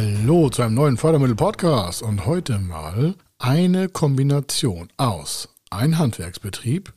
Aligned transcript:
Hallo 0.00 0.48
zu 0.48 0.62
einem 0.62 0.74
neuen 0.74 0.96
Fördermittel-Podcast 0.96 2.02
und 2.04 2.24
heute 2.24 2.60
mal 2.60 3.16
eine 3.40 3.88
Kombination 3.88 4.86
aus 4.96 5.48
ein 5.70 5.98
Handwerksbetrieb, 5.98 6.92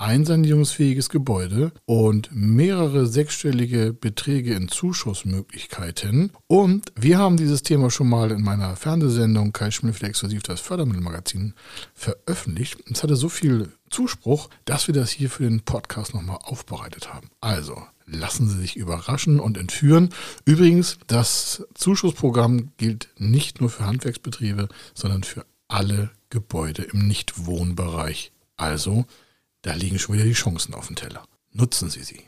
ein 0.00 0.24
sanierungsfähiges 0.24 1.10
Gebäude 1.10 1.72
und 1.84 2.30
mehrere 2.32 3.06
sechsstellige 3.06 3.92
Beträge 3.92 4.54
in 4.54 4.68
Zuschussmöglichkeiten. 4.68 6.32
Und 6.46 6.90
wir 6.98 7.18
haben 7.18 7.36
dieses 7.36 7.62
Thema 7.62 7.90
schon 7.90 8.08
mal 8.08 8.30
in 8.30 8.42
meiner 8.42 8.76
Fernsehsendung 8.76 9.52
Kai 9.52 9.70
Schmidt 9.70 10.02
exklusiv 10.02 10.42
das 10.42 10.60
Fördermittelmagazin 10.60 11.52
veröffentlicht. 11.92 12.78
Es 12.90 13.02
hatte 13.02 13.14
so 13.14 13.28
viel 13.28 13.72
Zuspruch, 13.90 14.48
dass 14.64 14.86
wir 14.86 14.94
das 14.94 15.10
hier 15.10 15.28
für 15.28 15.42
den 15.42 15.60
Podcast 15.60 16.14
nochmal 16.14 16.38
aufbereitet 16.44 17.12
haben. 17.12 17.28
Also, 17.42 17.82
lassen 18.06 18.48
Sie 18.48 18.58
sich 18.58 18.76
überraschen 18.76 19.38
und 19.38 19.58
entführen. 19.58 20.08
Übrigens, 20.46 20.98
das 21.08 21.66
Zuschussprogramm 21.74 22.70
gilt 22.78 23.10
nicht 23.18 23.60
nur 23.60 23.68
für 23.68 23.84
Handwerksbetriebe, 23.84 24.68
sondern 24.94 25.24
für 25.24 25.44
alle 25.68 26.10
Gebäude 26.30 26.84
im 26.84 27.06
Nichtwohnbereich. 27.06 28.32
Also 28.56 29.04
da 29.62 29.74
liegen 29.74 29.98
schon 29.98 30.16
wieder 30.16 30.24
die 30.24 30.32
Chancen 30.32 30.74
auf 30.74 30.86
dem 30.86 30.96
Teller. 30.96 31.22
Nutzen 31.52 31.90
Sie 31.90 32.02
sie. 32.02 32.20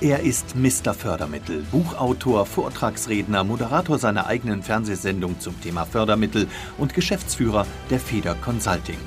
Er 0.00 0.20
ist 0.20 0.54
Mr. 0.54 0.92
Fördermittel, 0.92 1.64
Buchautor, 1.70 2.44
Vortragsredner, 2.44 3.42
Moderator 3.42 3.98
seiner 3.98 4.26
eigenen 4.26 4.62
Fernsehsendung 4.62 5.40
zum 5.40 5.58
Thema 5.62 5.86
Fördermittel 5.86 6.46
und 6.76 6.92
Geschäftsführer 6.92 7.66
der 7.88 8.00
Feder 8.00 8.34
Consulting. 8.34 8.98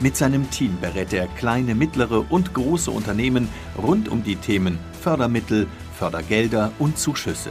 Mit 0.00 0.16
seinem 0.16 0.48
Team 0.50 0.78
berät 0.80 1.12
er 1.12 1.26
kleine, 1.26 1.74
mittlere 1.74 2.24
und 2.30 2.54
große 2.54 2.90
Unternehmen 2.90 3.48
rund 3.76 4.08
um 4.08 4.22
die 4.22 4.36
Themen 4.36 4.78
Fördermittel, 5.02 5.66
Fördergelder 5.98 6.72
und 6.78 6.98
Zuschüsse. 6.98 7.50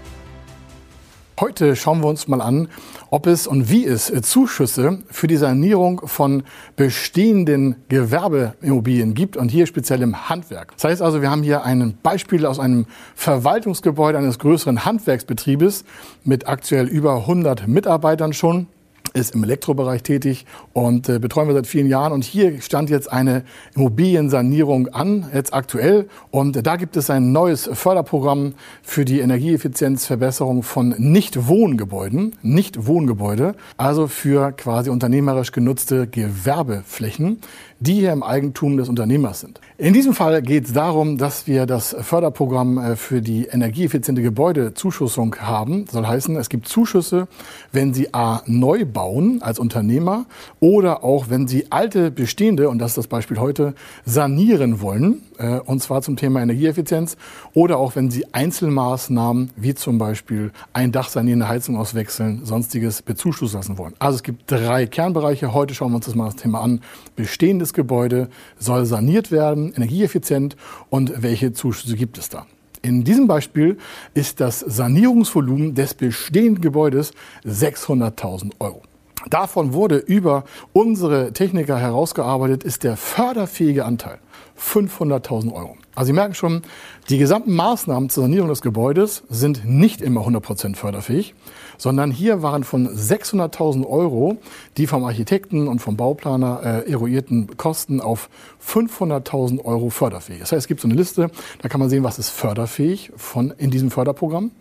Heute 1.41 1.75
schauen 1.75 2.01
wir 2.01 2.07
uns 2.07 2.27
mal 2.27 2.39
an, 2.39 2.67
ob 3.09 3.25
es 3.25 3.47
und 3.47 3.67
wie 3.67 3.83
es 3.83 4.13
Zuschüsse 4.21 4.99
für 5.09 5.25
die 5.25 5.37
Sanierung 5.37 6.01
von 6.05 6.43
bestehenden 6.75 7.77
Gewerbeimmobilien 7.89 9.15
gibt 9.15 9.37
und 9.37 9.49
hier 9.49 9.65
speziell 9.65 10.03
im 10.03 10.29
Handwerk. 10.29 10.73
Das 10.75 10.83
heißt 10.83 11.01
also, 11.01 11.23
wir 11.23 11.31
haben 11.31 11.41
hier 11.41 11.63
ein 11.65 11.97
Beispiel 12.03 12.45
aus 12.45 12.59
einem 12.59 12.85
Verwaltungsgebäude 13.15 14.19
eines 14.19 14.37
größeren 14.37 14.85
Handwerksbetriebes 14.85 15.83
mit 16.23 16.47
aktuell 16.47 16.85
über 16.87 17.15
100 17.15 17.67
Mitarbeitern 17.67 18.33
schon 18.33 18.67
ist 19.13 19.35
im 19.35 19.43
Elektrobereich 19.43 20.03
tätig 20.03 20.45
und 20.73 21.09
äh, 21.09 21.19
betreuen 21.19 21.47
wir 21.47 21.55
seit 21.55 21.67
vielen 21.67 21.87
Jahren. 21.87 22.13
Und 22.13 22.23
hier 22.23 22.61
stand 22.61 22.89
jetzt 22.89 23.11
eine 23.11 23.43
Immobiliensanierung 23.75 24.89
an, 24.89 25.29
jetzt 25.33 25.53
aktuell. 25.53 26.07
Und 26.29 26.57
äh, 26.57 26.63
da 26.63 26.75
gibt 26.75 26.97
es 26.97 27.09
ein 27.09 27.31
neues 27.31 27.69
Förderprogramm 27.71 28.53
für 28.81 29.05
die 29.05 29.19
Energieeffizienzverbesserung 29.19 30.63
von 30.63 30.95
Nicht-Wohngebäuden, 30.97 32.35
Nicht-Wohngebäude, 32.41 33.55
also 33.77 34.07
für 34.07 34.51
quasi 34.51 34.89
unternehmerisch 34.89 35.51
genutzte 35.51 36.07
Gewerbeflächen 36.07 37.39
die 37.81 37.95
hier 37.95 38.13
im 38.13 38.21
Eigentum 38.21 38.77
des 38.77 38.89
Unternehmers 38.89 39.39
sind. 39.39 39.59
In 39.79 39.93
diesem 39.93 40.13
Fall 40.13 40.43
geht 40.43 40.65
es 40.65 40.73
darum, 40.73 41.17
dass 41.17 41.47
wir 41.47 41.65
das 41.65 41.95
Förderprogramm 41.99 42.77
äh, 42.77 42.95
für 42.95 43.21
die 43.21 43.45
energieeffiziente 43.45 44.21
Gebäudezuschussung 44.21 45.35
haben. 45.37 45.85
Das 45.85 45.93
soll 45.95 46.05
heißen, 46.05 46.35
es 46.35 46.49
gibt 46.49 46.67
Zuschüsse, 46.67 47.27
wenn 47.71 47.93
Sie 47.93 48.13
A 48.13 48.43
neu 48.45 48.85
bauen 48.85 49.00
als 49.41 49.59
Unternehmer 49.59 50.25
oder 50.59 51.03
auch 51.03 51.29
wenn 51.29 51.47
Sie 51.47 51.71
alte 51.71 52.11
bestehende, 52.11 52.69
und 52.69 52.79
das 52.79 52.91
ist 52.91 52.97
das 52.97 53.07
Beispiel 53.07 53.39
heute, 53.39 53.73
sanieren 54.05 54.81
wollen, 54.81 55.23
äh, 55.37 55.59
und 55.59 55.81
zwar 55.81 56.01
zum 56.01 56.15
Thema 56.15 56.41
Energieeffizienz 56.41 57.17
oder 57.53 57.77
auch 57.77 57.95
wenn 57.95 58.11
Sie 58.11 58.33
Einzelmaßnahmen 58.33 59.49
wie 59.55 59.73
zum 59.73 59.97
Beispiel 59.97 60.51
ein 60.73 60.91
Dach 60.91 61.09
sanieren, 61.09 61.41
eine 61.41 61.49
Heizung 61.49 61.77
auswechseln, 61.77 62.45
sonstiges 62.45 63.01
bezuschussen 63.01 63.57
lassen 63.57 63.77
wollen. 63.77 63.93
Also 63.99 64.17
es 64.17 64.23
gibt 64.23 64.49
drei 64.51 64.85
Kernbereiche. 64.85 65.53
Heute 65.53 65.73
schauen 65.73 65.91
wir 65.91 65.97
uns 65.97 66.05
das 66.05 66.15
mal 66.15 66.25
das 66.25 66.35
Thema 66.35 66.61
an. 66.61 66.81
Bestehendes 67.15 67.73
Gebäude 67.73 68.29
soll 68.57 68.85
saniert 68.85 69.31
werden, 69.31 69.73
energieeffizient 69.73 70.55
und 70.89 71.21
welche 71.21 71.53
Zuschüsse 71.53 71.95
gibt 71.95 72.17
es 72.17 72.29
da. 72.29 72.45
In 72.83 73.03
diesem 73.03 73.27
Beispiel 73.27 73.77
ist 74.15 74.39
das 74.39 74.59
Sanierungsvolumen 74.59 75.75
des 75.75 75.93
bestehenden 75.93 76.61
Gebäudes 76.61 77.13
600.000 77.45 78.53
Euro. 78.59 78.81
Davon 79.29 79.73
wurde 79.73 79.97
über 79.97 80.43
unsere 80.73 81.33
Techniker 81.33 81.77
herausgearbeitet, 81.77 82.63
ist 82.63 82.83
der 82.83 82.97
förderfähige 82.97 83.85
Anteil 83.85 84.19
500.000 84.59 85.53
Euro. 85.53 85.77
Also 85.95 86.07
Sie 86.07 86.13
merken 86.13 86.33
schon, 86.35 86.61
die 87.09 87.17
gesamten 87.17 87.53
Maßnahmen 87.53 88.09
zur 88.09 88.23
Sanierung 88.23 88.49
des 88.49 88.61
Gebäudes 88.61 89.23
sind 89.29 89.65
nicht 89.65 90.01
immer 90.01 90.21
100% 90.21 90.75
förderfähig, 90.75 91.35
sondern 91.77 92.11
hier 92.11 92.41
waren 92.41 92.63
von 92.63 92.87
600.000 92.87 93.85
Euro 93.85 94.37
die 94.77 94.87
vom 94.87 95.03
Architekten 95.03 95.67
und 95.67 95.79
vom 95.79 95.97
Bauplaner 95.97 96.61
äh, 96.63 96.91
eruierten 96.91 97.57
Kosten 97.57 97.99
auf 97.99 98.29
500.000 98.65 99.65
Euro 99.65 99.89
förderfähig. 99.89 100.39
Das 100.39 100.51
heißt, 100.51 100.59
es 100.59 100.67
gibt 100.67 100.79
so 100.79 100.87
eine 100.87 100.95
Liste, 100.95 101.29
da 101.61 101.67
kann 101.67 101.79
man 101.79 101.89
sehen, 101.89 102.03
was 102.03 102.19
ist 102.19 102.29
förderfähig 102.29 103.11
von, 103.17 103.51
in 103.57 103.71
diesem 103.71 103.91
Förderprogramm 103.91 104.51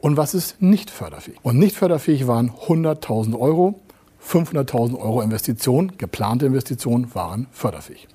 und 0.00 0.16
was 0.16 0.34
ist 0.34 0.62
nicht 0.62 0.90
förderfähig. 0.90 1.38
Und 1.42 1.58
nicht 1.58 1.76
förderfähig 1.76 2.26
waren 2.26 2.50
100.000 2.50 3.38
Euro, 3.38 3.80
500.000 4.24 4.98
Euro 4.98 5.22
Investition, 5.22 5.92
geplante 5.98 6.46
Investitionen 6.46 7.14
waren 7.14 7.46
förderfähig. 7.52 8.08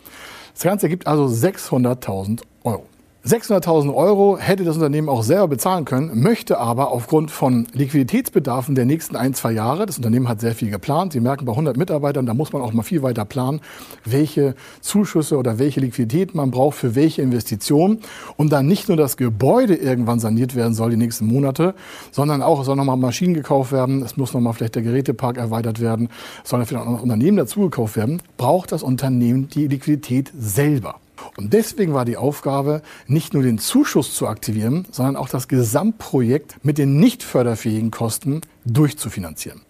Das 0.53 0.64
Ganze 0.64 0.86
ergibt 0.86 1.08
also 1.08 1.25
600.000 1.25 2.41
Euro. 2.64 2.86
600.000 3.25 3.95
Euro 3.95 4.38
hätte 4.38 4.66
das 4.66 4.75
Unternehmen 4.75 5.07
auch 5.07 5.23
selber 5.23 5.47
bezahlen 5.47 5.85
können, 5.85 6.22
möchte 6.22 6.57
aber 6.57 6.91
aufgrund 6.91 7.31
von 7.31 7.67
Liquiditätsbedarfen 7.72 8.75
der 8.75 8.84
nächsten 8.84 9.16
ein, 9.16 9.34
zwei 9.34 9.53
Jahre, 9.53 9.85
das 9.85 9.95
Unternehmen 9.95 10.28
hat 10.28 10.41
sehr 10.41 10.53
viel 10.53 10.69
geplant, 10.69 11.13
Sie 11.13 11.22
merken 11.22 11.45
bei 11.45 11.53
100 11.53 11.78
Mitarbeitern, 11.78 12.25
da 12.25 12.34
muss 12.34 12.51
man 12.51 12.61
auch 12.61 12.73
mal 12.73 12.84
viel 12.84 13.01
weiter 13.01 13.23
planen, 13.23 13.61
welche 14.03 14.56
Zuschüsse 14.81 15.38
oder 15.38 15.57
welche 15.57 15.79
Liquidität 15.79 16.35
man 16.35 16.51
braucht 16.51 16.78
für 16.78 16.95
welche 16.95 17.22
Investition 17.22 18.00
und 18.35 18.51
dann 18.51 18.67
nicht 18.67 18.89
nur 18.89 18.97
das 18.97 19.16
Gebäude 19.16 19.75
irgendwann 19.75 20.19
saniert 20.19 20.53
werden 20.53 20.73
soll 20.73 20.90
die 20.90 20.97
nächsten 20.97 21.25
Monate, 21.25 21.75
sondern 22.11 22.41
auch, 22.41 22.59
es 22.59 22.66
soll 22.66 22.75
nochmal 22.75 22.97
Maschinen 22.97 23.35
gekauft 23.35 23.72
werden, 23.72 24.03
es 24.03 24.17
muss 24.17 24.34
nochmal 24.34 24.51
vielleicht 24.51 24.75
der 24.75 24.81
Gerätepark 24.81 25.38
erweitert 25.38 25.79
werden, 25.79 26.09
es 26.44 26.50
soll 26.50 26.66
vielleicht 26.66 26.85
auch 26.85 26.91
noch 26.91 27.03
Unternehmen 27.03 27.38
dazugekauft 27.38 27.95
werden, 27.95 28.22
braucht 28.35 28.73
das 28.73 28.84
Unternehmen 28.84 29.47
die 29.47 29.69
Liquidität 29.69 30.34
selber. 30.38 30.95
Und 31.38 31.53
deswegen 31.53 31.94
war 31.94 32.06
die 32.06 32.18
Aufgabe, 32.18 32.81
nicht 33.07 33.34
nur 33.34 33.44
den 33.44 33.57
Zuschuss 33.57 34.13
zu 34.13 34.28
aktivieren, 34.28 34.85
sondern 34.91 35.16
auch 35.16 35.29
das 35.29 35.47
Gesamtprojekt 35.47 36.63
mit 36.63 36.78
den 36.78 36.97
nicht 36.97 37.24
förderfähigen 37.24 37.91
Kosten 37.91 38.41
durchzufinanzieren. 38.66 39.62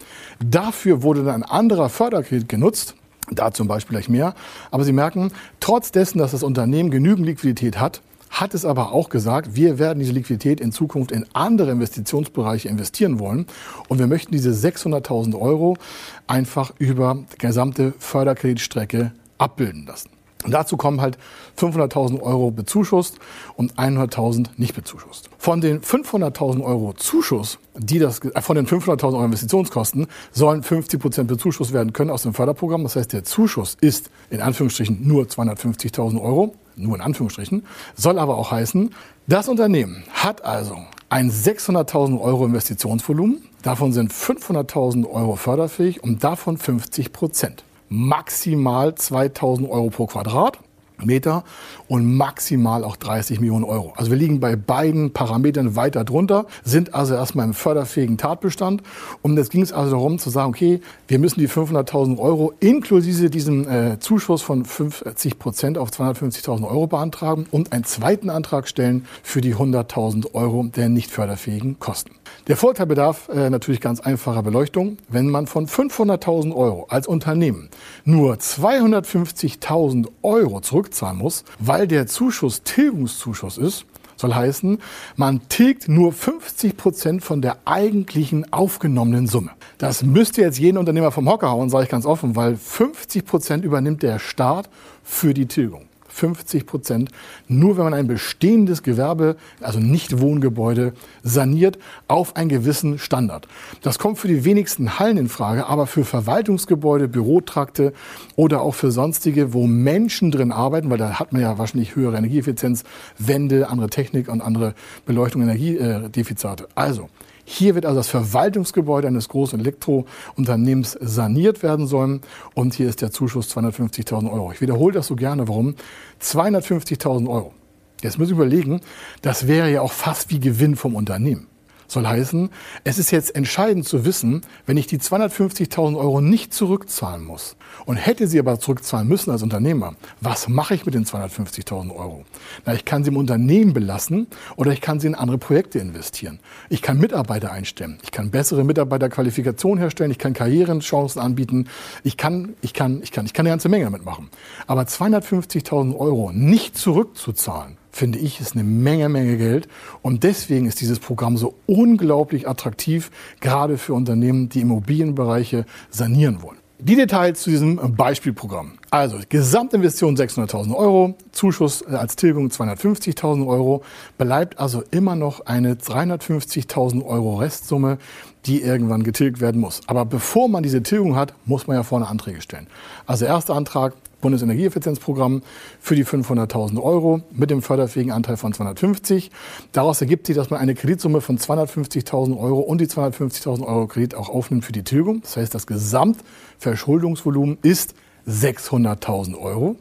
Dafür 0.43 1.03
wurde 1.03 1.23
dann 1.23 1.43
ein 1.43 1.49
anderer 1.49 1.89
Förderkredit 1.89 2.49
genutzt, 2.49 2.95
da 3.31 3.51
zum 3.51 3.67
Beispiel 3.67 3.95
gleich 3.95 4.09
mehr. 4.09 4.35
Aber 4.71 4.83
Sie 4.83 4.93
merken, 4.93 5.31
trotz 5.59 5.91
dessen, 5.91 6.17
dass 6.17 6.31
das 6.31 6.43
Unternehmen 6.43 6.91
genügend 6.91 7.25
Liquidität 7.25 7.79
hat, 7.79 8.01
hat 8.29 8.55
es 8.55 8.65
aber 8.65 8.91
auch 8.91 9.09
gesagt, 9.09 9.55
wir 9.55 9.77
werden 9.77 9.99
diese 9.99 10.11
Liquidität 10.11 10.59
in 10.59 10.71
Zukunft 10.71 11.11
in 11.11 11.25
andere 11.33 11.71
Investitionsbereiche 11.71 12.67
investieren 12.67 13.19
wollen. 13.19 13.45
Und 13.89 13.99
wir 13.99 14.07
möchten 14.07 14.31
diese 14.31 14.49
600.000 14.49 15.39
Euro 15.39 15.77
einfach 16.25 16.73
über 16.79 17.23
die 17.33 17.37
gesamte 17.37 17.93
Förderkreditstrecke 17.99 19.11
abbilden 19.37 19.85
lassen. 19.85 20.09
Und 20.43 20.51
dazu 20.51 20.77
kommen 20.77 21.01
halt 21.01 21.17
500.000 21.57 22.21
Euro 22.21 22.51
bezuschusst 22.51 23.17
und 23.55 23.75
100.000 23.75 24.47
nicht 24.57 24.75
bezuschusst. 24.75 25.29
Von 25.37 25.61
den 25.61 25.81
500.000 25.81 26.63
Euro 26.63 26.93
Zuschuss, 26.93 27.59
die 27.77 27.99
das, 27.99 28.19
äh, 28.19 28.41
von 28.41 28.55
den 28.55 28.67
500.000 28.67 29.13
Euro 29.13 29.25
Investitionskosten, 29.25 30.07
sollen 30.31 30.63
50 30.63 30.99
Prozent 30.99 31.27
bezuschusst 31.27 31.73
werden 31.73 31.93
können 31.93 32.09
aus 32.09 32.23
dem 32.23 32.33
Förderprogramm. 32.33 32.83
Das 32.83 32.95
heißt, 32.95 33.13
der 33.13 33.23
Zuschuss 33.23 33.77
ist 33.79 34.09
in 34.29 34.41
Anführungsstrichen 34.41 35.07
nur 35.07 35.25
250.000 35.25 36.21
Euro, 36.21 36.55
nur 36.75 36.95
in 36.95 37.01
Anführungsstrichen, 37.01 37.65
soll 37.95 38.19
aber 38.19 38.37
auch 38.37 38.51
heißen, 38.51 38.93
das 39.27 39.47
Unternehmen 39.47 40.03
hat 40.11 40.43
also 40.43 40.77
ein 41.09 41.31
600.000 41.31 42.19
Euro 42.19 42.45
Investitionsvolumen, 42.45 43.43
davon 43.61 43.93
sind 43.93 44.11
500.000 44.11 45.09
Euro 45.09 45.35
förderfähig 45.35 46.03
und 46.03 46.23
davon 46.23 46.57
50 46.57 47.13
Prozent 47.13 47.63
maximal 47.93 48.91
2000 48.91 49.69
Euro 49.69 49.91
pro 49.91 50.07
Quadrat. 50.07 50.57
Meter 51.05 51.43
und 51.87 52.15
maximal 52.15 52.83
auch 52.83 52.95
30 52.95 53.39
Millionen 53.39 53.65
Euro. 53.65 53.93
Also 53.95 54.11
wir 54.11 54.17
liegen 54.17 54.39
bei 54.39 54.55
beiden 54.55 55.13
Parametern 55.13 55.75
weiter 55.75 56.03
drunter, 56.03 56.45
sind 56.63 56.93
also 56.93 57.15
erstmal 57.15 57.45
im 57.45 57.53
förderfähigen 57.53 58.17
Tatbestand. 58.17 58.83
Und 59.21 59.37
jetzt 59.37 59.51
ging 59.51 59.61
es 59.61 59.73
also 59.73 59.91
darum 59.91 60.19
zu 60.19 60.29
sagen, 60.29 60.49
okay, 60.49 60.81
wir 61.07 61.19
müssen 61.19 61.39
die 61.39 61.49
500.000 61.49 62.17
Euro 62.17 62.53
inklusive 62.59 63.29
diesem 63.29 63.67
äh, 63.67 63.99
Zuschuss 63.99 64.41
von 64.41 64.65
50 64.65 65.39
Prozent 65.39 65.77
auf 65.77 65.89
250.000 65.89 66.63
Euro 66.67 66.87
beantragen 66.87 67.45
und 67.51 67.71
einen 67.71 67.83
zweiten 67.83 68.29
Antrag 68.29 68.67
stellen 68.67 69.05
für 69.21 69.41
die 69.41 69.55
100.000 69.55 70.33
Euro 70.33 70.63
der 70.75 70.89
nicht 70.89 71.11
förderfähigen 71.11 71.79
Kosten. 71.79 72.11
Der 72.47 72.57
Vorteil 72.57 72.87
bedarf 72.87 73.29
äh, 73.29 73.49
natürlich 73.49 73.79
ganz 73.79 73.99
einfacher 74.01 74.43
Beleuchtung. 74.43 74.97
Wenn 75.07 75.29
man 75.29 75.47
von 75.47 75.67
500.000 75.67 76.53
Euro 76.53 76.87
als 76.89 77.07
Unternehmen 77.07 77.69
nur 78.03 78.35
250.000 78.35 80.07
Euro 80.23 80.59
zurückzahlen 80.93 81.17
muss, 81.17 81.43
weil 81.59 81.87
der 81.87 82.07
Zuschuss 82.07 82.63
Tilgungszuschuss 82.63 83.57
ist, 83.57 83.85
soll 84.15 84.33
heißen, 84.33 84.77
man 85.15 85.41
tilgt 85.49 85.89
nur 85.89 86.13
50 86.13 86.77
Prozent 86.77 87.23
von 87.23 87.41
der 87.41 87.57
eigentlichen 87.65 88.51
aufgenommenen 88.53 89.27
Summe. 89.27 89.51
Das 89.79 90.03
müsste 90.03 90.41
jetzt 90.41 90.59
jeden 90.59 90.77
Unternehmer 90.77 91.11
vom 91.11 91.27
Hocker 91.27 91.49
hauen, 91.49 91.69
sage 91.69 91.85
ich 91.85 91.89
ganz 91.89 92.05
offen, 92.05 92.35
weil 92.35 92.55
50 92.55 93.25
Prozent 93.25 93.65
übernimmt 93.65 94.03
der 94.03 94.19
Staat 94.19 94.69
für 95.03 95.33
die 95.33 95.47
Tilgung. 95.47 95.87
50 96.13 96.65
Prozent, 96.65 97.09
nur 97.47 97.77
wenn 97.77 97.85
man 97.85 97.93
ein 97.93 98.07
bestehendes 98.07 98.83
Gewerbe, 98.83 99.35
also 99.61 99.79
nicht 99.79 100.19
Wohngebäude, 100.19 100.93
saniert 101.23 101.79
auf 102.07 102.35
einen 102.35 102.49
gewissen 102.49 102.99
Standard. 102.99 103.47
Das 103.81 103.97
kommt 103.97 104.19
für 104.19 104.27
die 104.27 104.45
wenigsten 104.45 104.99
Hallen 104.99 105.17
in 105.17 105.27
Frage, 105.27 105.65
aber 105.65 105.87
für 105.87 106.05
Verwaltungsgebäude, 106.05 107.07
Bürotrakte 107.07 107.93
oder 108.35 108.61
auch 108.61 108.75
für 108.75 108.91
sonstige, 108.91 109.53
wo 109.53 109.65
Menschen 109.65 110.31
drin 110.31 110.51
arbeiten, 110.51 110.89
weil 110.89 110.97
da 110.97 111.19
hat 111.19 111.33
man 111.33 111.41
ja 111.41 111.57
wahrscheinlich 111.57 111.95
höhere 111.95 112.17
Energieeffizienz, 112.17 112.83
Wände, 113.17 113.69
andere 113.69 113.89
Technik 113.89 114.29
und 114.29 114.41
andere 114.41 114.75
Beleuchtung, 115.05 115.41
Energiedefizite. 115.41 116.67
Also, 116.75 117.09
hier 117.45 117.75
wird 117.75 117.85
also 117.85 117.97
das 117.97 118.07
Verwaltungsgebäude 118.07 119.07
eines 119.07 119.27
großen 119.29 119.59
Elektrounternehmens 119.59 120.97
saniert 121.01 121.61
werden 121.61 121.87
sollen. 121.87 122.21
Und 122.53 122.73
hier 122.73 122.87
ist 122.87 123.01
der 123.01 123.11
Zuschuss 123.11 123.55
250.000 123.55 124.31
Euro. 124.31 124.51
Ich 124.51 124.61
wiederhole 124.61 124.93
das 124.93 125.07
so 125.07 125.15
gerne. 125.15 125.47
Warum? 125.47 125.75
250.000 126.21 127.29
Euro. 127.29 127.53
Jetzt 128.01 128.17
müssen 128.17 128.37
wir 128.37 128.45
überlegen, 128.45 128.81
das 129.21 129.47
wäre 129.47 129.71
ja 129.71 129.81
auch 129.81 129.91
fast 129.91 130.29
wie 130.29 130.39
Gewinn 130.39 130.75
vom 130.75 130.95
Unternehmen. 130.95 131.47
Soll 131.93 132.07
heißen, 132.07 132.49
es 132.83 132.97
ist 132.97 133.11
jetzt 133.11 133.35
entscheidend 133.35 133.87
zu 133.87 134.03
wissen, 134.03 134.41
wenn 134.65 134.77
ich 134.77 134.87
die 134.87 134.97
250.000 134.97 135.95
Euro 135.95 136.21
nicht 136.21 136.53
zurückzahlen 136.53 137.23
muss 137.23 137.55
und 137.85 137.97
hätte 137.97 138.27
sie 138.27 138.39
aber 138.39 138.59
zurückzahlen 138.59 139.07
müssen 139.07 139.29
als 139.29 139.43
Unternehmer, 139.43 139.93
was 140.19 140.47
mache 140.47 140.73
ich 140.73 140.85
mit 140.85 140.95
den 140.95 141.05
250.000 141.05 141.95
Euro? 141.95 142.25
Na, 142.65 142.73
ich 142.73 142.85
kann 142.85 143.03
sie 143.03 143.11
im 143.11 143.17
Unternehmen 143.17 143.73
belassen 143.73 144.27
oder 144.55 144.71
ich 144.71 144.81
kann 144.81 144.99
sie 144.99 145.07
in 145.07 145.15
andere 145.15 145.37
Projekte 145.37 145.79
investieren. 145.79 146.39
Ich 146.69 146.81
kann 146.81 146.97
Mitarbeiter 146.97 147.51
einstellen. 147.51 147.99
Ich 148.01 148.11
kann 148.11 148.31
bessere 148.31 148.63
Mitarbeiterqualifikation 148.63 149.77
herstellen. 149.77 150.09
Ich 150.09 150.17
kann 150.17 150.33
Karrierenchancen 150.33 151.21
anbieten. 151.21 151.67
Ich 152.03 152.17
kann, 152.17 152.53
ich 152.61 152.73
kann, 152.73 153.03
ich 153.03 153.11
kann, 153.11 153.27
ich 153.27 153.33
kann 153.33 153.45
eine 153.45 153.53
ganze 153.53 153.69
Menge 153.69 153.85
damit 153.85 154.03
machen. 154.03 154.29
Aber 154.65 154.81
250.000 154.81 155.95
Euro 155.95 156.31
nicht 156.33 156.75
zurückzuzahlen, 156.75 157.77
finde 157.93 158.19
ich, 158.19 158.41
ist 158.41 158.55
eine 158.55 158.63
Menge, 158.63 159.07
Menge 159.07 159.37
Geld. 159.37 159.69
Und 160.01 160.23
deswegen 160.23 160.65
ist 160.65 160.81
dieses 160.81 160.99
Programm 160.99 161.37
so 161.37 161.53
unglaublich 161.67 162.47
attraktiv, 162.49 163.11
gerade 163.39 163.77
für 163.77 163.93
Unternehmen, 163.93 164.49
die 164.49 164.61
Immobilienbereiche 164.61 165.65
sanieren 165.89 166.41
wollen. 166.41 166.57
Die 166.79 166.97
Details 166.97 167.41
zu 167.41 167.49
diesem 167.49 167.79
Beispielprogramm. 167.95 168.73
Also 168.89 169.17
Gesamtinvestition 169.29 170.17
600.000 170.17 170.75
Euro, 170.75 171.15
Zuschuss 171.31 171.81
als 171.85 172.17
Tilgung 172.17 172.47
250.000 172.47 173.47
Euro, 173.47 173.83
bleibt 174.17 174.59
also 174.59 174.83
immer 174.91 175.15
noch 175.15 175.45
eine 175.45 175.75
350.000 175.75 177.05
Euro 177.05 177.37
Restsumme, 177.37 177.99
die 178.45 178.61
irgendwann 178.61 179.03
getilgt 179.03 179.39
werden 179.39 179.61
muss. 179.61 179.79
Aber 179.87 180.03
bevor 180.03 180.49
man 180.49 180.61
diese 180.61 180.83
Tilgung 180.83 181.15
hat, 181.15 181.33
muss 181.45 181.67
man 181.67 181.77
ja 181.77 181.83
vorne 181.83 182.07
Anträge 182.07 182.41
stellen. 182.41 182.67
Also 183.05 183.23
erster 183.23 183.55
Antrag 183.55 183.93
Bundesenergieeffizienzprogramm 184.23 185.43
für 185.79 185.95
die 185.95 186.05
500.000 186.05 186.81
Euro 186.81 187.21
mit 187.31 187.51
dem 187.51 187.61
förderfähigen 187.61 188.11
Anteil 188.11 188.37
von 188.37 188.53
250. 188.53 189.29
Daraus 189.71 190.01
ergibt 190.01 190.25
sich, 190.25 190.35
dass 190.35 190.49
man 190.49 190.59
eine 190.59 190.73
Kreditsumme 190.73 191.21
von 191.21 191.37
250.000 191.37 192.35
Euro 192.39 192.61
und 192.61 192.81
die 192.81 192.87
250.000 192.87 193.67
Euro 193.67 193.85
Kredit 193.85 194.15
auch 194.15 194.29
aufnimmt 194.29 194.65
für 194.65 194.71
die 194.71 194.83
Tilgung. 194.83 195.21
Das 195.21 195.37
heißt, 195.37 195.53
das 195.53 195.67
Gesamtverschuldungsvolumen 195.67 197.59
ist 197.61 197.93
600.000 198.27 199.37
Euro. 199.37 199.75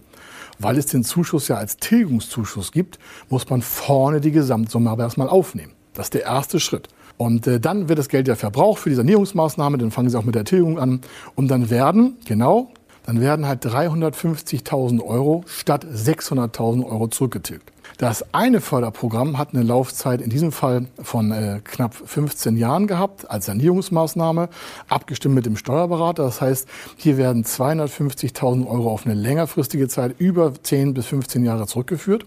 Weil 0.58 0.76
es 0.78 0.86
den 0.86 1.02
Zuschuss 1.02 1.48
ja 1.48 1.56
als 1.56 1.78
Tilgungszuschuss 1.78 2.72
gibt, 2.72 2.98
muss 3.30 3.48
man 3.48 3.62
vorne 3.62 4.20
die 4.20 4.32
Gesamtsumme 4.32 4.90
aber 4.90 5.04
erstmal 5.04 5.28
aufnehmen. 5.28 5.72
Das 5.94 6.06
ist 6.06 6.14
der 6.14 6.22
erste 6.22 6.60
Schritt. 6.60 6.88
Und 7.16 7.46
äh, 7.46 7.60
dann 7.60 7.88
wird 7.88 7.98
das 7.98 8.08
Geld 8.08 8.28
ja 8.28 8.36
verbraucht 8.36 8.80
für 8.80 8.88
die 8.88 8.96
Sanierungsmaßnahme, 8.96 9.78
dann 9.78 9.90
fangen 9.90 10.08
sie 10.08 10.18
auch 10.18 10.24
mit 10.24 10.34
der 10.34 10.44
Tilgung 10.44 10.78
an. 10.78 11.00
Und 11.34 11.48
dann 11.48 11.70
werden, 11.70 12.16
genau, 12.24 12.70
dann 13.04 13.20
werden 13.20 13.46
halt 13.46 13.64
350.000 13.64 15.02
Euro 15.02 15.44
statt 15.46 15.84
600.000 15.84 16.84
Euro 16.84 17.08
zurückgetilgt. 17.08 17.72
Das 17.98 18.34
eine 18.34 18.60
Förderprogramm 18.60 19.38
hat 19.38 19.54
eine 19.54 19.62
Laufzeit 19.62 20.20
in 20.20 20.30
diesem 20.30 20.50
Fall 20.50 20.86
von 21.02 21.30
äh, 21.30 21.60
knapp 21.62 21.94
15 21.94 22.56
Jahren 22.56 22.86
gehabt 22.86 23.30
als 23.30 23.46
Sanierungsmaßnahme, 23.46 24.48
abgestimmt 24.88 25.34
mit 25.34 25.46
dem 25.46 25.56
Steuerberater. 25.56 26.24
Das 26.24 26.40
heißt, 26.40 26.68
hier 26.96 27.16
werden 27.16 27.44
250.000 27.44 28.66
Euro 28.66 28.90
auf 28.90 29.04
eine 29.04 29.14
längerfristige 29.14 29.88
Zeit 29.88 30.14
über 30.18 30.52
10 30.60 30.94
bis 30.94 31.06
15 31.06 31.44
Jahre 31.44 31.66
zurückgeführt 31.66 32.24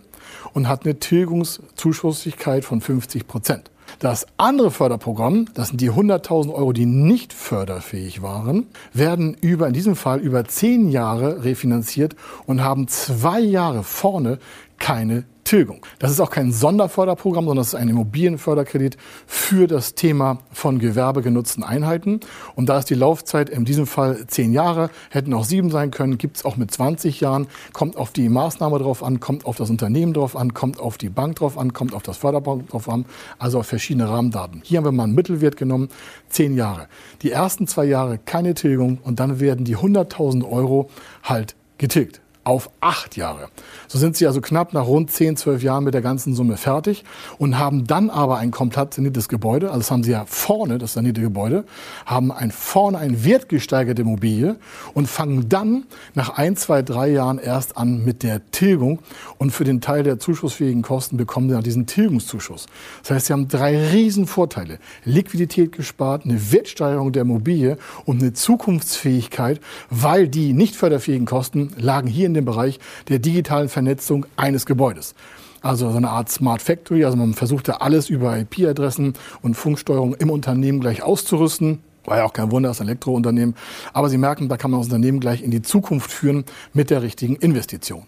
und 0.54 0.68
hat 0.68 0.86
eine 0.86 1.00
Tilgungszuschussigkeit 1.00 2.64
von 2.64 2.82
50 2.82 3.28
Prozent. 3.28 3.72
Das 4.00 4.26
andere 4.38 4.72
Förderprogramm, 4.72 5.48
das 5.54 5.70
sind 5.70 5.82
die 5.82 5.92
100.000 5.92 6.54
Euro, 6.54 6.74
die 6.74 6.86
nicht 6.86 7.34
förderfähig 7.34 8.22
waren, 8.22 8.68
werden 8.94 9.36
über, 9.40 9.68
in 9.68 9.74
diesem 9.74 9.96
Fall 9.96 10.20
über 10.20 10.46
zehn 10.46 10.90
Jahre 10.90 11.44
refinanziert 11.44 12.16
und 12.46 12.64
haben 12.64 12.88
zwei 12.88 13.40
Jahre 13.40 13.84
vorne 13.84 14.40
keine 14.78 15.24
Tilgung. 15.46 15.86
Das 16.00 16.10
ist 16.10 16.20
auch 16.20 16.32
kein 16.32 16.52
Sonderförderprogramm, 16.52 17.46
sondern 17.46 17.62
das 17.62 17.68
ist 17.68 17.76
ein 17.76 17.88
Immobilienförderkredit 17.88 18.98
für 19.28 19.68
das 19.68 19.94
Thema 19.94 20.40
von 20.52 20.80
gewerbegenutzten 20.80 21.64
Einheiten. 21.64 22.20
Und 22.56 22.68
da 22.68 22.80
ist 22.80 22.90
die 22.90 22.96
Laufzeit 22.96 23.50
in 23.50 23.64
diesem 23.64 23.86
Fall 23.86 24.26
zehn 24.26 24.54
Jahre, 24.54 24.90
hätten 25.12 25.34
auch 25.36 25.46
sieben 25.46 25.70
sein 25.70 25.92
können, 25.92 26.18
gibt 26.18 26.38
es 26.38 26.46
auch 26.46 26.58
mit 26.58 26.72
20 26.72 27.22
Jahren, 27.22 27.46
kommt 27.74 27.96
auf 27.96 28.12
die 28.12 28.28
Maßnahme 28.28 28.80
drauf 28.80 29.04
an, 29.04 29.20
kommt 29.20 29.46
auf 29.46 29.56
das 29.56 29.70
Unternehmen 29.70 30.14
drauf 30.14 30.36
an, 30.36 30.56
kommt 30.56 30.80
auf 30.80 30.98
die 30.98 31.10
Bank 31.10 31.36
drauf 31.36 31.60
an, 31.60 31.74
kommt 31.74 31.94
auf 31.94 32.02
das 32.02 32.18
Förderbank 32.18 32.70
drauf 32.70 32.90
an, 32.90 33.06
also 33.38 33.60
auf 33.60 33.68
verschiedene 33.68 34.10
Rahmendaten. 34.10 34.62
Hier 34.66 34.80
haben 34.80 34.86
wir 34.86 34.92
mal 34.92 35.04
einen 35.04 35.14
Mittelwert 35.14 35.58
genommen, 35.58 35.90
zehn 36.28 36.56
Jahre. 36.56 36.88
Die 37.22 37.30
ersten 37.30 37.68
zwei 37.68 37.86
Jahre 37.86 38.18
keine 38.18 38.56
Tilgung 38.56 38.98
und 39.04 39.20
dann 39.20 39.40
werden 39.40 39.64
die 39.64 39.78
100.000 39.78 40.50
Euro 40.50 40.90
halt 41.24 41.56
getilgt 41.78 42.22
auf 42.46 42.70
acht 42.80 43.18
Jahre. 43.18 43.50
So 43.88 43.98
sind 43.98 44.16
sie 44.16 44.28
also 44.28 44.40
knapp 44.40 44.72
nach 44.74 44.86
rund 44.86 45.12
zehn, 45.12 45.36
zwölf 45.36 45.64
Jahren 45.64 45.84
mit 45.84 45.96
der 45.96 46.02
ganzen 46.02 46.36
Summe 46.36 46.58
fertig 46.58 47.04
und 47.40 47.58
haben 47.58 47.88
dann 47.88 48.12
aber 48.12 48.38
ein 48.38 48.52
komplett 48.52 48.94
saniertes 48.94 49.28
Gebäude, 49.28 49.68
also 49.68 49.80
das 49.80 49.92
haben 49.92 50.04
sie 50.04 50.12
ja 50.12 50.26
vorne, 50.28 50.78
das 50.78 50.94
sanierte 50.94 51.22
Gebäude, 51.22 51.66
haben 52.06 52.32
ein 52.32 52.52
vorne 52.52 53.00
ein 53.00 53.26
wertgesteigerte 53.26 54.04
Immobilie 54.04 54.58
und 54.94 55.08
fangen 55.08 55.50
dann 55.50 55.86
nach 56.14 56.38
ein, 56.38 56.56
zwei, 56.56 56.84
drei 56.84 57.10
Jahren 57.10 57.40
erst 57.40 57.78
an 57.78 58.06
mit 58.06 58.22
der 58.22 58.40
Tilgung 58.52 59.00
und 59.40 59.50
für 59.50 59.64
den 59.64 59.82
Teil 59.82 60.04
der 60.04 60.20
zuschussfähigen 60.20 60.84
Kosten 60.84 61.18
bekommen 61.18 61.50
sie 61.50 61.56
dann 61.56 61.64
diesen 61.64 61.88
Tilgungszuschuss. 61.88 62.68
Das 63.02 63.12
heißt, 63.12 63.26
sie 63.26 63.34
haben 63.34 63.48
drei 63.48 63.90
riesen 63.90 64.28
Vorteile. 64.28 64.78
Liquidität 65.04 65.72
gespart, 65.72 66.26
eine 66.26 66.52
Wertsteigerung 66.52 67.12
der 67.12 67.24
Immobilie 67.24 67.78
und 68.06 68.22
eine 68.22 68.34
Zukunftsfähigkeit, 68.34 69.60
weil 69.90 70.28
die 70.28 70.54
nicht 70.54 70.76
förderfähigen 70.76 71.26
Kosten 71.26 71.72
lagen 71.78 72.08
hier 72.08 72.28
in 72.28 72.35
dem 72.36 72.46
Bereich 72.46 72.80
der 73.10 73.20
digitalen 73.20 73.70
Vernetzung 73.70 74.26
eines 74.36 74.66
Gebäudes. 74.66 75.16
Also 75.62 75.90
so 75.90 75.98
eine 75.98 76.10
Art 76.10 76.30
Smart 76.30 76.62
Factory, 76.62 77.06
also 77.06 77.18
man 77.18 77.34
versucht 77.34 77.68
ja 77.68 77.78
alles 77.78 78.10
über 78.10 78.38
IP-Adressen 78.38 79.14
und 79.42 79.56
Funksteuerung 79.56 80.14
im 80.14 80.30
Unternehmen 80.30 80.80
gleich 80.80 81.02
auszurüsten. 81.02 81.80
War 82.04 82.18
ja 82.18 82.26
auch 82.26 82.34
kein 82.34 82.52
Wunder, 82.52 82.70
das 82.70 82.82
Elektrounternehmen. 82.82 83.56
Aber 83.92 84.10
Sie 84.10 84.18
merken, 84.18 84.48
da 84.48 84.58
kann 84.58 84.70
man 84.70 84.82
das 84.82 84.88
Unternehmen 84.88 85.20
gleich 85.20 85.42
in 85.42 85.50
die 85.50 85.64
Zukunft 85.64 86.12
führen 86.12 86.46
mit 86.74 86.92
der 86.92 87.02
richtigen 87.02 87.36
Investition. 87.36 88.04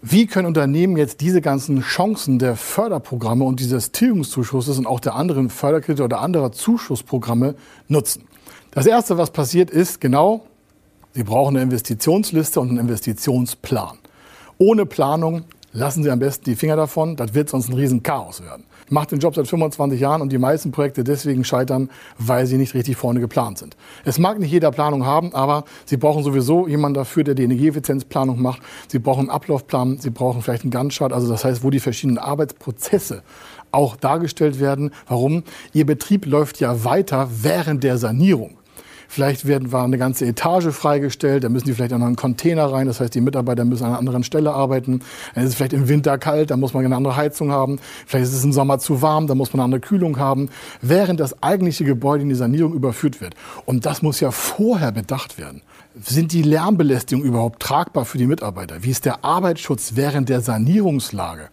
Wie 0.00 0.26
können 0.26 0.46
Unternehmen 0.46 0.96
jetzt 0.96 1.20
diese 1.20 1.40
ganzen 1.40 1.80
Chancen 1.82 2.38
der 2.38 2.54
Förderprogramme 2.54 3.44
und 3.44 3.58
dieses 3.58 3.90
Tilgungszuschusses 3.90 4.78
und 4.78 4.86
auch 4.86 5.00
der 5.00 5.16
anderen 5.16 5.50
Förderkredite 5.50 6.04
oder 6.04 6.20
anderer 6.20 6.52
Zuschussprogramme 6.52 7.56
nutzen? 7.88 8.24
Das 8.70 8.86
Erste, 8.86 9.18
was 9.18 9.32
passiert, 9.32 9.70
ist 9.70 10.00
genau, 10.00 10.46
Sie 11.18 11.24
brauchen 11.24 11.56
eine 11.56 11.64
Investitionsliste 11.64 12.60
und 12.60 12.68
einen 12.68 12.78
Investitionsplan. 12.78 13.98
Ohne 14.58 14.86
Planung 14.86 15.42
lassen 15.72 16.04
Sie 16.04 16.12
am 16.12 16.20
besten 16.20 16.44
die 16.44 16.54
Finger 16.54 16.76
davon, 16.76 17.16
das 17.16 17.34
wird 17.34 17.48
sonst 17.48 17.68
ein 17.68 17.74
Riesenchaos 17.74 18.44
werden. 18.44 18.62
Ich 18.86 18.92
mache 18.92 19.08
den 19.08 19.18
Job 19.18 19.34
seit 19.34 19.48
25 19.48 19.98
Jahren 19.98 20.22
und 20.22 20.30
die 20.30 20.38
meisten 20.38 20.70
Projekte 20.70 21.02
deswegen 21.02 21.42
scheitern, 21.42 21.90
weil 22.18 22.46
sie 22.46 22.56
nicht 22.56 22.72
richtig 22.74 22.96
vorne 22.96 23.18
geplant 23.18 23.58
sind. 23.58 23.76
Es 24.04 24.20
mag 24.20 24.38
nicht 24.38 24.52
jeder 24.52 24.70
Planung 24.70 25.06
haben, 25.06 25.34
aber 25.34 25.64
Sie 25.86 25.96
brauchen 25.96 26.22
sowieso 26.22 26.68
jemanden 26.68 26.94
dafür, 26.94 27.24
der 27.24 27.34
die 27.34 27.42
Energieeffizienzplanung 27.42 28.40
macht. 28.40 28.62
Sie 28.86 29.00
brauchen 29.00 29.22
einen 29.22 29.30
Ablaufplan, 29.30 29.98
Sie 29.98 30.10
brauchen 30.10 30.40
vielleicht 30.40 30.62
einen 30.62 30.70
Gantt-Chart, 30.70 31.12
also 31.12 31.28
das 31.28 31.44
heißt, 31.44 31.64
wo 31.64 31.70
die 31.70 31.80
verschiedenen 31.80 32.18
Arbeitsprozesse 32.18 33.24
auch 33.72 33.96
dargestellt 33.96 34.60
werden. 34.60 34.92
Warum? 35.08 35.42
Ihr 35.72 35.84
Betrieb 35.84 36.26
läuft 36.26 36.60
ja 36.60 36.84
weiter 36.84 37.28
während 37.42 37.82
der 37.82 37.98
Sanierung. 37.98 38.58
Vielleicht 39.10 39.46
werden, 39.46 39.72
war 39.72 39.84
eine 39.84 39.96
ganze 39.96 40.26
Etage 40.26 40.66
freigestellt, 40.66 41.42
da 41.42 41.48
müssen 41.48 41.64
die 41.64 41.72
vielleicht 41.72 41.92
noch 41.92 42.06
einen 42.06 42.14
Container 42.14 42.66
rein, 42.66 42.86
das 42.86 43.00
heißt, 43.00 43.14
die 43.14 43.22
Mitarbeiter 43.22 43.64
müssen 43.64 43.84
an 43.84 43.90
einer 43.90 43.98
anderen 43.98 44.22
Stelle 44.22 44.52
arbeiten. 44.52 45.00
Dann 45.34 45.44
ist 45.44 45.50
es 45.50 45.56
vielleicht 45.56 45.72
im 45.72 45.88
Winter 45.88 46.18
kalt, 46.18 46.50
da 46.50 46.58
muss 46.58 46.74
man 46.74 46.84
eine 46.84 46.94
andere 46.94 47.16
Heizung 47.16 47.50
haben. 47.50 47.80
Vielleicht 48.06 48.26
ist 48.26 48.34
es 48.34 48.44
im 48.44 48.52
Sommer 48.52 48.78
zu 48.78 49.00
warm, 49.00 49.26
da 49.26 49.34
muss 49.34 49.54
man 49.54 49.60
eine 49.60 49.64
andere 49.64 49.80
Kühlung 49.80 50.18
haben, 50.18 50.50
während 50.82 51.20
das 51.20 51.42
eigentliche 51.42 51.86
Gebäude 51.86 52.22
in 52.22 52.28
die 52.28 52.34
Sanierung 52.34 52.74
überführt 52.74 53.22
wird. 53.22 53.34
Und 53.64 53.86
das 53.86 54.02
muss 54.02 54.20
ja 54.20 54.30
vorher 54.30 54.92
bedacht 54.92 55.38
werden. 55.38 55.62
Sind 56.00 56.32
die 56.32 56.42
Lärmbelästigungen 56.42 57.26
überhaupt 57.26 57.60
tragbar 57.60 58.04
für 58.04 58.18
die 58.18 58.26
Mitarbeiter? 58.26 58.84
Wie 58.84 58.90
ist 58.90 59.06
der 59.06 59.24
Arbeitsschutz 59.24 59.92
während 59.94 60.28
der 60.28 60.42
Sanierungslage? 60.42 61.48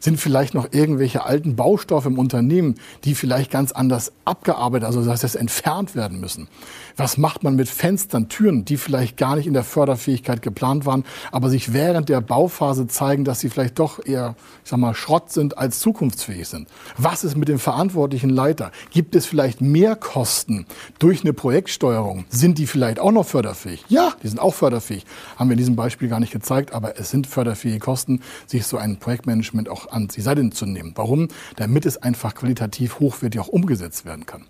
Sind 0.00 0.18
vielleicht 0.18 0.54
noch 0.54 0.72
irgendwelche 0.72 1.24
alten 1.24 1.56
Baustoffe 1.56 2.06
im 2.06 2.18
Unternehmen, 2.18 2.76
die 3.04 3.14
vielleicht 3.14 3.50
ganz 3.50 3.72
anders 3.72 4.12
abgearbeitet, 4.24 4.86
also 4.86 5.04
das 5.04 5.22
heißt 5.22 5.36
entfernt 5.36 5.94
werden 5.94 6.20
müssen? 6.20 6.48
Was 6.96 7.16
macht 7.16 7.44
man 7.44 7.54
mit 7.54 7.68
Fenstern, 7.68 8.28
Türen, 8.28 8.64
die 8.64 8.76
vielleicht 8.76 9.16
gar 9.16 9.36
nicht 9.36 9.46
in 9.46 9.52
der 9.54 9.62
Förderfähigkeit 9.62 10.42
geplant 10.42 10.84
waren, 10.84 11.04
aber 11.30 11.48
sich 11.48 11.72
während 11.72 12.08
der 12.08 12.20
Bauphase 12.20 12.88
zeigen, 12.88 13.24
dass 13.24 13.40
sie 13.40 13.50
vielleicht 13.50 13.78
doch 13.78 14.04
eher, 14.04 14.34
ich 14.64 14.70
sag 14.70 14.78
mal, 14.78 14.94
Schrott 14.94 15.30
sind 15.30 15.56
als 15.58 15.78
zukunftsfähig 15.80 16.48
sind? 16.48 16.68
Was 16.96 17.24
ist 17.24 17.36
mit 17.36 17.48
dem 17.48 17.58
verantwortlichen 17.58 18.30
Leiter? 18.30 18.72
Gibt 18.90 19.14
es 19.14 19.26
vielleicht 19.26 19.60
mehr 19.60 19.94
Kosten 19.94 20.66
durch 20.98 21.22
eine 21.22 21.32
Projektsteuerung? 21.32 22.24
Sind 22.28 22.58
die 22.58 22.66
vielleicht 22.66 22.98
auch 22.98 23.12
noch 23.12 23.26
förderfähig? 23.26 23.84
Ja, 23.88 24.12
die 24.22 24.28
sind 24.28 24.40
auch 24.40 24.54
förderfähig. 24.54 25.06
Haben 25.36 25.50
wir 25.50 25.54
in 25.54 25.58
diesem 25.58 25.76
Beispiel 25.76 26.08
gar 26.08 26.20
nicht 26.20 26.32
gezeigt, 26.32 26.72
aber 26.72 26.98
es 26.98 27.10
sind 27.10 27.26
förderfähige 27.26 27.78
Kosten, 27.78 28.20
sich 28.46 28.66
so 28.66 28.76
ein 28.76 28.98
Projektmanagement 28.98 29.68
auch 29.68 29.87
an 29.90 30.08
die 30.08 30.20
Seite 30.20 30.48
zu 30.50 30.66
nehmen. 30.66 30.92
Warum? 30.94 31.28
Damit 31.56 31.86
es 31.86 31.96
einfach 31.96 32.34
qualitativ 32.34 33.00
hochwertig 33.00 33.40
auch 33.40 33.48
umgesetzt 33.48 34.04
werden 34.04 34.26
kann. 34.26 34.46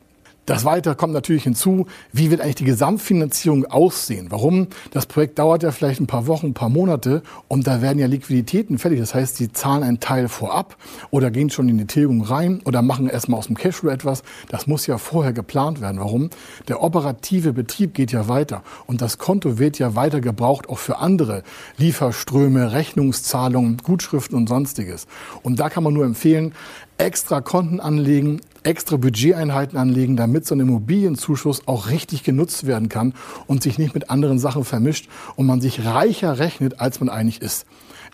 Das 0.49 0.65
Weitere 0.65 0.95
kommt 0.95 1.13
natürlich 1.13 1.43
hinzu, 1.43 1.85
wie 2.11 2.31
wird 2.31 2.41
eigentlich 2.41 2.55
die 2.55 2.65
Gesamtfinanzierung 2.65 3.67
aussehen? 3.67 4.29
Warum? 4.31 4.69
Das 4.93 5.05
Projekt 5.05 5.39
dauert 5.39 5.63
ja 5.63 5.73
vielleicht 5.73 6.01
ein 6.01 6.07
paar 6.07 6.27
Wochen, 6.27 6.47
ein 6.47 6.55
paar 6.55 6.71
Monate 6.71 7.23
und 7.49 7.67
da 7.67 7.83
werden 7.83 7.99
ja 7.99 8.07
Liquiditäten 8.07 8.79
fällig. 8.79 8.99
Das 8.99 9.15
heißt, 9.15 9.37
sie 9.37 9.53
zahlen 9.53 9.83
einen 9.83 10.01
Teil 10.01 10.27
vorab 10.29 10.79
oder 11.11 11.31
gehen 11.31 11.51
schon 11.51 11.69
in 11.69 11.77
die 11.77 11.87
Tilgung 11.87 12.23
rein 12.23 12.63
oder 12.65 12.81
machen 12.81 13.11
erstmal 13.11 13.39
aus 13.39 13.49
dem 13.49 13.59
Cashflow 13.59 13.91
etwas. 13.91 14.23
Das 14.49 14.67
muss 14.67 14.87
ja 14.87 14.97
vorher 14.97 15.35
geplant 15.35 15.83
werden. 15.83 16.01
Warum? 16.01 16.31
Der 16.67 16.83
operative 16.83 17.53
Betrieb 17.53 17.93
geht 17.93 18.13
ja 18.13 18.27
weiter 18.27 18.63
und 18.87 19.03
das 19.03 19.19
Konto 19.19 19.59
wird 19.59 19.79
ja 19.79 19.97
weiter 19.97 20.23
gebraucht, 20.23 20.71
auch 20.71 20.79
für 20.79 20.97
andere 20.97 21.43
Lieferströme, 21.77 22.73
Rechnungszahlungen, 22.73 23.77
Gutschriften 23.83 24.35
und 24.35 24.49
sonstiges. 24.49 25.09
Und 25.43 25.61
da 25.61 25.69
kann 25.69 25.85
man 25.85 25.93
nur 25.93 26.07
empfehlen, 26.07 26.55
extra 26.97 27.43
Konten 27.43 27.81
anlegen, 27.81 28.41
extra 28.69 28.99
Budgeteinheiten 28.99 29.79
anlegen, 29.79 30.15
damit 30.15 30.47
so 30.47 30.55
ein 30.55 30.61
Immobilienzuschuss 30.61 31.67
auch 31.67 31.89
richtig 31.89 32.23
genutzt 32.23 32.67
werden 32.67 32.91
kann 32.91 33.15
und 33.47 33.63
sich 33.63 33.79
nicht 33.79 33.95
mit 33.95 34.11
anderen 34.11 34.39
Sachen 34.39 34.63
vermischt 34.63 35.09
und 35.37 35.47
man 35.47 35.63
sich 35.63 35.87
reicher 35.87 36.39
rechnet, 36.39 36.79
als 36.79 37.01
man 37.01 37.09
eigentlich 37.09 37.41
ist. 37.41 37.65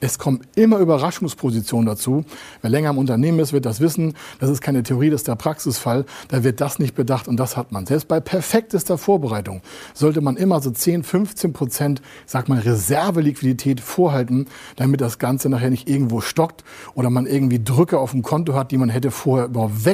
Es 0.00 0.18
kommen 0.18 0.40
immer 0.54 0.78
Überraschungspositionen 0.78 1.86
dazu. 1.86 2.24
Wer 2.60 2.70
länger 2.70 2.90
im 2.90 2.98
Unternehmen 2.98 3.38
ist, 3.38 3.52
wird 3.52 3.64
das 3.64 3.80
wissen. 3.80 4.14
Das 4.38 4.50
ist 4.50 4.60
keine 4.60 4.82
Theorie, 4.82 5.10
das 5.10 5.20
ist 5.20 5.28
der 5.28 5.36
Praxisfall. 5.36 6.04
Da 6.28 6.44
wird 6.44 6.60
das 6.60 6.78
nicht 6.78 6.94
bedacht 6.94 7.26
und 7.26 7.36
das 7.38 7.56
hat 7.56 7.72
man. 7.72 7.86
Selbst 7.86 8.06
bei 8.06 8.20
perfektester 8.20 8.98
Vorbereitung 8.98 9.62
sollte 9.92 10.20
man 10.20 10.36
immer 10.36 10.60
so 10.60 10.70
10, 10.70 11.04
15 11.04 11.52
Prozent, 11.52 12.02
sag 12.26 12.48
mal, 12.48 12.58
Reserveliquidität 12.58 13.80
vorhalten, 13.80 14.46
damit 14.76 15.00
das 15.00 15.18
Ganze 15.18 15.48
nachher 15.48 15.70
nicht 15.70 15.88
irgendwo 15.88 16.20
stockt 16.20 16.64
oder 16.94 17.10
man 17.10 17.26
irgendwie 17.26 17.62
Drücke 17.62 17.98
auf 17.98 18.12
dem 18.12 18.22
Konto 18.22 18.54
hat, 18.54 18.72
die 18.72 18.78
man 18.78 18.88
hätte 18.88 19.10
vorher 19.10 19.46
überhaupt 19.46 19.84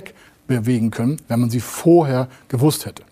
wegbewegen 0.50 0.90
können, 0.90 1.16
wenn 1.28 1.40
man 1.40 1.50
sie 1.50 1.60
vorher 1.60 2.28
gewusst 2.48 2.84
hätte. 2.84 3.04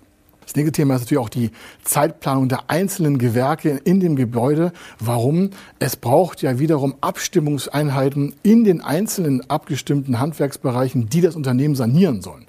Das 0.43 0.57
nächste 0.57 0.73
Thema 0.73 0.95
ist 0.95 1.03
natürlich 1.03 1.23
auch 1.23 1.29
die 1.29 1.51
Zeitplanung 1.85 2.49
der 2.49 2.71
einzelnen 2.71 3.19
Gewerke 3.19 3.81
in 3.85 4.01
dem 4.01 4.17
Gebäude. 4.17 4.73
Warum? 4.99 5.51
Es 5.79 5.97
braucht 5.97 6.41
ja 6.41 6.59
wiederum 6.59 6.95
Abstimmungseinheiten 7.03 8.35
in 8.43 8.65
den 8.65 8.81
einzelnen 8.81 9.49
abgestimmten 9.51 10.21
Handwerksbereichen, 10.21 11.09
die 11.11 11.21
das 11.21 11.37
Unternehmen 11.37 11.75
sanieren 11.75 12.23
sollen 12.23 12.48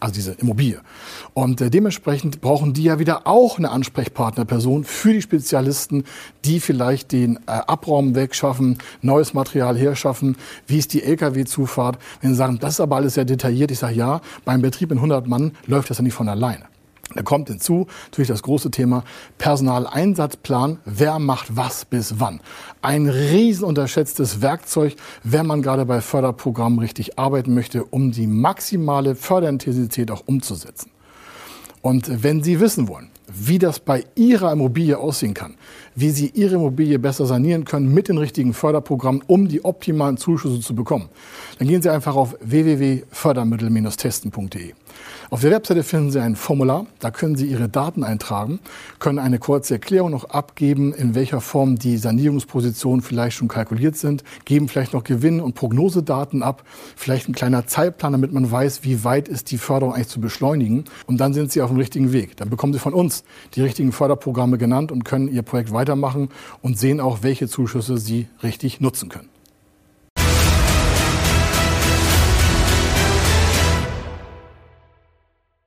also 0.00 0.14
diese 0.14 0.32
Immobilie. 0.32 0.80
Und 1.34 1.60
äh, 1.60 1.70
dementsprechend 1.70 2.40
brauchen 2.40 2.72
die 2.72 2.84
ja 2.84 2.98
wieder 2.98 3.26
auch 3.26 3.58
eine 3.58 3.70
Ansprechpartnerperson 3.70 4.84
für 4.84 5.12
die 5.12 5.22
Spezialisten, 5.22 6.04
die 6.44 6.60
vielleicht 6.60 7.12
den 7.12 7.36
äh, 7.36 7.40
Abraum 7.46 8.14
wegschaffen, 8.14 8.78
neues 9.02 9.34
Material 9.34 9.76
herschaffen, 9.76 10.36
wie 10.66 10.78
ist 10.78 10.94
die 10.94 11.02
Lkw-Zufahrt. 11.02 11.98
Wenn 12.20 12.30
sie 12.30 12.36
sagen, 12.36 12.58
das 12.60 12.74
ist 12.74 12.80
aber 12.80 12.96
alles 12.96 13.14
sehr 13.14 13.24
detailliert, 13.24 13.70
ich 13.70 13.78
sage 13.78 13.94
ja, 13.94 14.20
beim 14.44 14.62
Betrieb 14.62 14.92
in 14.92 14.98
100 14.98 15.26
Mann 15.26 15.52
läuft 15.66 15.90
das 15.90 15.98
ja 15.98 16.04
nicht 16.04 16.14
von 16.14 16.28
alleine. 16.28 16.67
Da 17.14 17.22
kommt 17.22 17.48
hinzu 17.48 17.86
natürlich 18.04 18.28
das 18.28 18.42
große 18.42 18.70
Thema 18.70 19.02
Personaleinsatzplan. 19.38 20.78
Wer 20.84 21.18
macht 21.18 21.56
was 21.56 21.86
bis 21.86 22.20
wann? 22.20 22.40
Ein 22.82 23.08
riesen 23.08 23.64
unterschätztes 23.64 24.42
Werkzeug, 24.42 24.94
wenn 25.24 25.46
man 25.46 25.62
gerade 25.62 25.86
bei 25.86 26.02
Förderprogrammen 26.02 26.78
richtig 26.78 27.18
arbeiten 27.18 27.54
möchte, 27.54 27.84
um 27.84 28.12
die 28.12 28.26
maximale 28.26 29.14
Förderintensität 29.14 30.10
auch 30.10 30.22
umzusetzen. 30.26 30.90
Und 31.80 32.22
wenn 32.22 32.42
Sie 32.42 32.60
wissen 32.60 32.88
wollen, 32.88 33.08
wie 33.28 33.58
das 33.58 33.80
bei 33.80 34.04
Ihrer 34.14 34.52
Immobilie 34.52 34.98
aussehen 34.98 35.32
kann, 35.34 35.56
wie 35.94 36.10
Sie 36.10 36.30
Ihre 36.34 36.56
Immobilie 36.56 36.98
besser 36.98 37.24
sanieren 37.26 37.64
können 37.64 37.94
mit 37.94 38.08
den 38.08 38.18
richtigen 38.18 38.52
Förderprogrammen, 38.52 39.22
um 39.26 39.48
die 39.48 39.64
optimalen 39.64 40.16
Zuschüsse 40.16 40.60
zu 40.60 40.74
bekommen, 40.74 41.08
dann 41.58 41.68
gehen 41.68 41.80
Sie 41.80 41.90
einfach 41.90 42.16
auf 42.16 42.36
www.fördermittel-testen.de. 42.40 44.74
Auf 45.30 45.42
der 45.42 45.50
Webseite 45.50 45.82
finden 45.82 46.10
Sie 46.10 46.20
ein 46.20 46.36
Formular, 46.36 46.86
da 47.00 47.10
können 47.10 47.36
Sie 47.36 47.46
Ihre 47.46 47.68
Daten 47.68 48.02
eintragen, 48.02 48.60
können 48.98 49.18
eine 49.18 49.38
kurze 49.38 49.74
Erklärung 49.74 50.10
noch 50.10 50.30
abgeben, 50.30 50.94
in 50.94 51.14
welcher 51.14 51.42
Form 51.42 51.78
die 51.78 51.98
Sanierungspositionen 51.98 53.02
vielleicht 53.02 53.36
schon 53.36 53.48
kalkuliert 53.48 53.96
sind, 53.96 54.24
geben 54.46 54.68
vielleicht 54.68 54.94
noch 54.94 55.04
Gewinn- 55.04 55.40
und 55.40 55.54
Prognosedaten 55.54 56.42
ab, 56.42 56.64
vielleicht 56.96 57.28
ein 57.28 57.34
kleiner 57.34 57.66
Zeitplan, 57.66 58.12
damit 58.12 58.32
man 58.32 58.50
weiß, 58.50 58.84
wie 58.84 59.04
weit 59.04 59.28
ist 59.28 59.50
die 59.50 59.58
Förderung 59.58 59.94
eigentlich 59.94 60.08
zu 60.08 60.20
beschleunigen. 60.20 60.84
Und 61.06 61.18
dann 61.18 61.34
sind 61.34 61.52
Sie 61.52 61.60
auf 61.60 61.68
dem 61.68 61.78
richtigen 61.78 62.12
Weg. 62.12 62.36
Dann 62.36 62.48
bekommen 62.48 62.72
Sie 62.72 62.78
von 62.78 62.94
uns 62.94 63.24
die 63.54 63.62
richtigen 63.62 63.92
Förderprogramme 63.92 64.56
genannt 64.56 64.90
und 64.90 65.04
können 65.04 65.28
Ihr 65.28 65.42
Projekt 65.42 65.72
weitermachen 65.72 66.30
und 66.62 66.78
sehen 66.78 67.00
auch, 67.00 67.18
welche 67.22 67.48
Zuschüsse 67.48 67.98
Sie 67.98 68.28
richtig 68.42 68.80
nutzen 68.80 69.10
können. 69.10 69.28